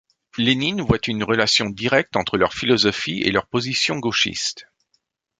Lénine 0.39 0.81
voit 0.81 0.97
une 1.07 1.23
relation 1.23 1.69
directe 1.69 2.15
entre 2.15 2.35
leur 2.39 2.55
philosophie 2.55 3.19
et 3.21 3.29
leurs 3.31 3.45
positions 3.45 3.99
gauchistes. 3.99 4.65